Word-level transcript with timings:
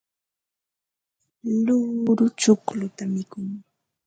luuru 1.65 2.25
chuqlluta 2.39 3.03
mikun. 3.13 3.45